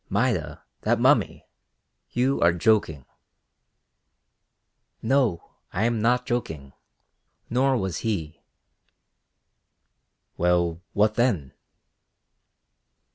"Maida, 0.09 0.63
that 0.81 0.99
mummy! 0.99 1.45
You 2.09 2.41
are 2.41 2.53
joking." 2.53 3.05
"No, 5.03 5.51
I 5.71 5.83
am 5.83 6.01
not 6.01 6.25
joking, 6.25 6.73
nor 7.51 7.77
was 7.77 7.97
he." 7.99 8.41
"Well, 10.37 10.81
what 10.93 11.13
then?" 11.13 11.53